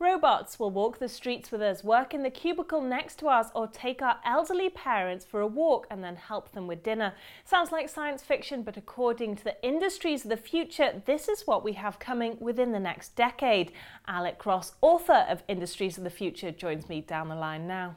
[0.00, 3.66] Robots will walk the streets with us, work in the cubicle next to us, or
[3.66, 7.14] take our elderly parents for a walk and then help them with dinner.
[7.44, 11.62] Sounds like science fiction, but according to the industries of the future, this is what
[11.62, 13.72] we have coming within the next decade.
[14.08, 17.96] Alec Ross, author of Industries of the Future, joins me down the line now.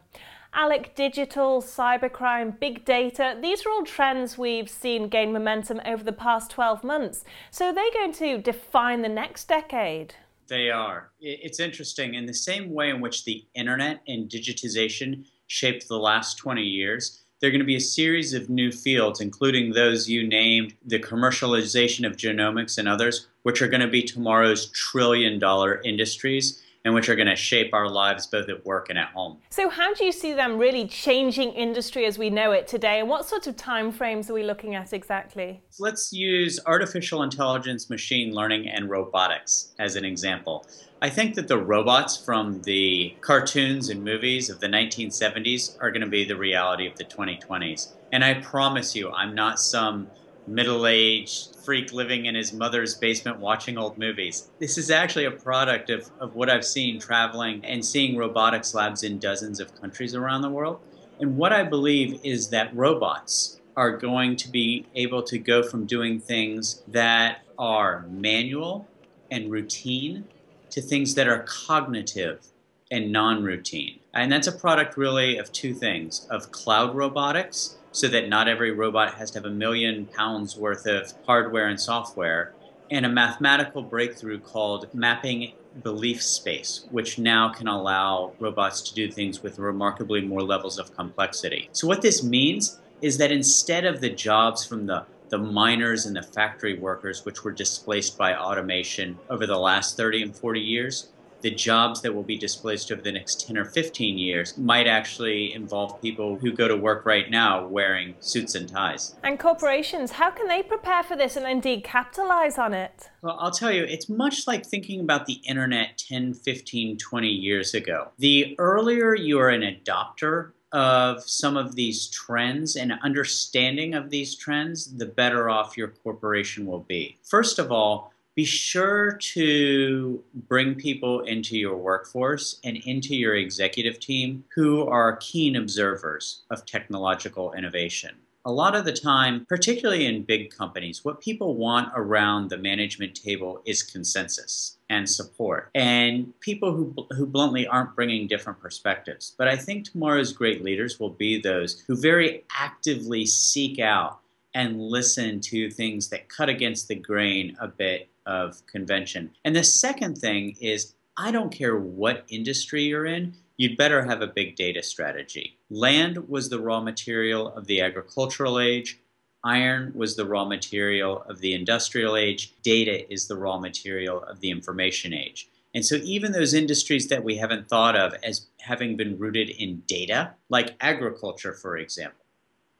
[0.56, 6.14] Alec, digital, cybercrime, big data, these are all trends we've seen gain momentum over the
[6.14, 7.24] past 12 months.
[7.50, 10.14] So are they going to define the next decade?
[10.48, 11.10] They are.
[11.20, 12.14] It's interesting.
[12.14, 17.24] In the same way in which the internet and digitization shaped the last 20 years,
[17.40, 21.00] there are going to be a series of new fields, including those you named, the
[21.00, 26.94] commercialization of genomics and others, which are going to be tomorrow's trillion dollar industries and
[26.94, 29.38] which are going to shape our lives both at work and at home.
[29.50, 33.10] So how do you see them really changing industry as we know it today and
[33.10, 35.62] what sort of timeframes are we looking at exactly?
[35.80, 40.66] Let's use artificial intelligence, machine learning and robotics as an example.
[41.02, 46.02] I think that the robots from the cartoons and movies of the 1970s are going
[46.02, 47.94] to be the reality of the 2020s.
[48.14, 50.08] And I promise you, I'm not some
[50.48, 54.50] middle-aged freak living in his mother's basement watching old movies.
[54.60, 59.04] This is actually a product of, of what I've seen traveling and seeing robotics labs
[59.04, 60.80] in dozens of countries around the world.
[61.20, 65.86] And what I believe is that robots are going to be able to go from
[65.86, 68.88] doing things that are manual
[69.32, 70.26] and routine
[70.70, 72.46] to things that are cognitive
[72.92, 74.00] and non-routine.
[74.14, 78.72] And that's a product really of two things, of cloud robotics so that not every
[78.72, 82.54] robot has to have a million pounds worth of hardware and software,
[82.92, 89.10] and a mathematical breakthrough called mapping belief space, which now can allow robots to do
[89.10, 91.70] things with remarkably more levels of complexity.
[91.72, 96.16] So what this means is that instead of the jobs from the the miners and
[96.16, 101.08] the factory workers, which were displaced by automation over the last 30 and 40 years,
[101.44, 105.54] the jobs that will be displaced over the next 10 or 15 years might actually
[105.54, 109.16] involve people who go to work right now wearing suits and ties.
[109.24, 113.10] And corporations, how can they prepare for this and indeed capitalize on it?
[113.22, 117.74] Well, I'll tell you, it's much like thinking about the internet 10, 15, 20 years
[117.74, 118.12] ago.
[118.18, 124.36] The earlier you are an adopter of some of these trends and understanding of these
[124.36, 127.18] trends, the better off your corporation will be.
[127.22, 134.00] First of all, be sure to bring people into your workforce and into your executive
[134.00, 138.16] team who are keen observers of technological innovation.
[138.46, 143.16] A lot of the time, particularly in big companies, what people want around the management
[143.16, 149.34] table is consensus and support and people who, who bluntly aren't bringing different perspectives.
[149.38, 154.20] But I think tomorrow's great leaders will be those who very actively seek out
[154.54, 159.32] and listen to things that cut against the grain a bit of convention.
[159.44, 164.22] And the second thing is I don't care what industry you're in, you'd better have
[164.22, 165.58] a big data strategy.
[165.70, 169.00] Land was the raw material of the agricultural age.
[169.44, 172.54] Iron was the raw material of the industrial age.
[172.64, 175.50] Data is the raw material of the information age.
[175.76, 179.84] And so even those industries that we haven't thought of as having been rooted in
[179.88, 182.23] data, like agriculture, for example,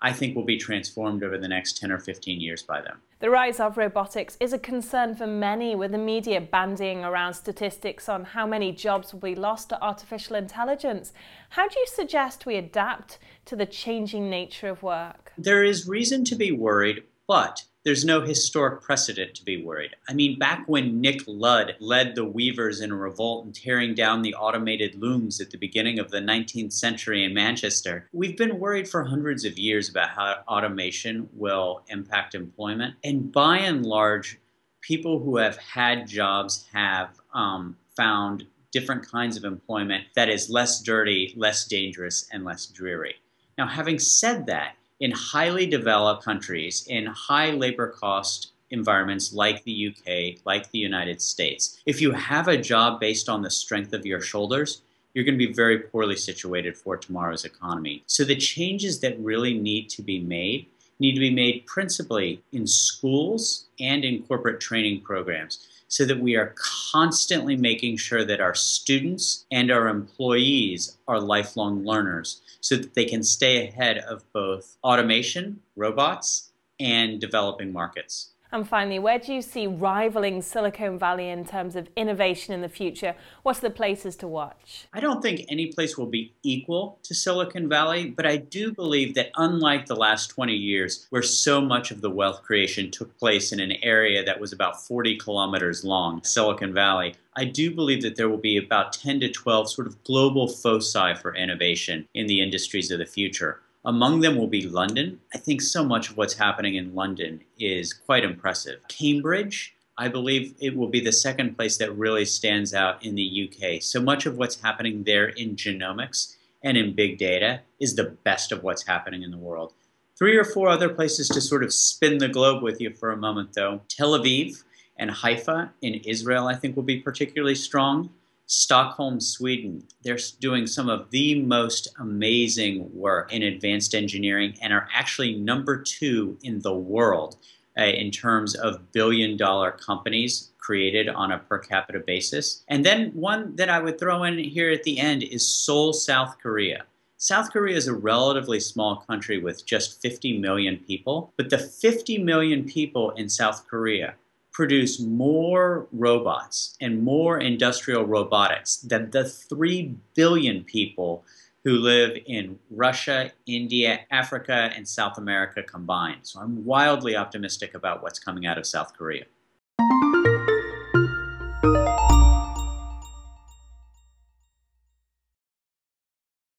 [0.04, 3.00] I think will be transformed over the next 10 or 15 years by them.
[3.20, 8.10] The rise of robotics is a concern for many, with the media bandying around statistics
[8.10, 11.14] on how many jobs will be lost to artificial intelligence.
[11.52, 15.32] How do you suggest we adapt to the changing nature of work?
[15.38, 19.96] There is reason to be worried, but there's no historic precedent to be worried.
[20.08, 24.22] I mean, back when Nick Ludd led the weavers in a revolt and tearing down
[24.22, 28.88] the automated looms at the beginning of the 19th century in Manchester, we've been worried
[28.88, 32.96] for hundreds of years about how automation will impact employment.
[33.04, 34.40] And by and large,
[34.82, 40.82] people who have had jobs have um, found different kinds of employment that is less
[40.82, 43.16] dirty, less dangerous, and less dreary.
[43.58, 49.90] Now, having said that, in highly developed countries, in high labor cost environments like the
[49.90, 54.06] UK, like the United States, if you have a job based on the strength of
[54.06, 54.82] your shoulders,
[55.14, 58.02] you're going to be very poorly situated for tomorrow's economy.
[58.08, 60.68] So the changes that really need to be made
[61.02, 66.36] need to be made principally in schools and in corporate training programs so that we
[66.36, 66.56] are
[66.92, 73.06] constantly making sure that our students and our employees are lifelong learners so that they
[73.06, 78.33] can stay ahead of both automation, robots, and developing markets.
[78.54, 82.70] And finally, where do you see rivaling Silicon Valley in terms of innovation in the
[82.70, 83.16] future?
[83.42, 84.86] What are the places to watch?
[84.94, 89.16] I don't think any place will be equal to Silicon Valley, but I do believe
[89.16, 93.52] that unlike the last 20 years, where so much of the wealth creation took place
[93.52, 98.18] in an area that was about 40 kilometers long, Silicon Valley, I do believe that
[98.18, 102.40] there will be about 10 to 12 sort of global foci for innovation in the
[102.40, 103.62] industries of the future.
[103.86, 105.20] Among them will be London.
[105.34, 108.80] I think so much of what's happening in London is quite impressive.
[108.88, 113.50] Cambridge, I believe it will be the second place that really stands out in the
[113.50, 113.82] UK.
[113.82, 118.54] So much of what's happening there in genomics and in big data is the best
[118.54, 119.74] of what's happening in the world.
[120.18, 123.18] Three or four other places to sort of spin the globe with you for a
[123.18, 123.82] moment, though.
[123.90, 124.64] Tel Aviv
[124.98, 128.12] and Haifa in Israel, I think, will be particularly strong.
[128.54, 129.84] Stockholm, Sweden.
[130.04, 135.82] They're doing some of the most amazing work in advanced engineering and are actually number
[135.82, 137.38] two in the world
[137.80, 142.64] uh, in terms of billion dollar companies created on a per capita basis.
[142.68, 146.38] And then one that I would throw in here at the end is Seoul, South
[146.40, 146.86] Korea.
[147.18, 152.20] South Korea is a relatively small country with just 50 million people, but the 50
[152.20, 154.14] million people in South Korea
[154.54, 161.26] produce more robots and more industrial robotics than the 3 billion people
[161.64, 166.20] who live in Russia, India, Africa, and South America combined.
[166.24, 169.26] So I'm wildly optimistic about what's coming out of South Korea.